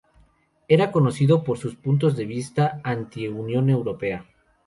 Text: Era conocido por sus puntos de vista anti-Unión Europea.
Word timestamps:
Era 0.67 0.91
conocido 0.91 1.43
por 1.43 1.59
sus 1.59 1.75
puntos 1.75 2.17
de 2.17 2.25
vista 2.25 2.81
anti-Unión 2.83 3.69
Europea. 3.69 4.25